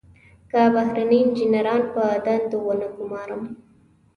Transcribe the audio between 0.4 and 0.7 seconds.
که